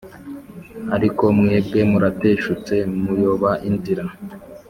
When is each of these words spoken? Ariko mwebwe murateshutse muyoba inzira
Ariko 0.95 1.23
mwebwe 1.37 1.79
murateshutse 1.91 2.75
muyoba 3.03 3.51
inzira 3.69 4.03